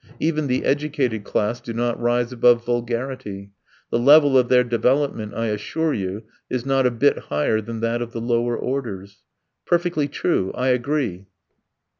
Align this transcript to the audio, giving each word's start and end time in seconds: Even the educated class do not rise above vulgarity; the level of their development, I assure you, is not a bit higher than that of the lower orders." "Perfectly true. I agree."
Even 0.19 0.47
the 0.47 0.65
educated 0.65 1.23
class 1.23 1.61
do 1.61 1.73
not 1.73 1.99
rise 2.01 2.31
above 2.33 2.65
vulgarity; 2.65 3.51
the 3.91 3.99
level 3.99 4.35
of 4.35 4.49
their 4.49 4.63
development, 4.63 5.31
I 5.35 5.49
assure 5.49 5.93
you, 5.93 6.23
is 6.49 6.65
not 6.65 6.87
a 6.87 6.89
bit 6.89 7.19
higher 7.29 7.61
than 7.61 7.81
that 7.81 8.01
of 8.01 8.11
the 8.11 8.19
lower 8.21 8.57
orders." 8.57 9.21
"Perfectly 9.67 10.07
true. 10.07 10.51
I 10.55 10.69
agree." 10.69 11.27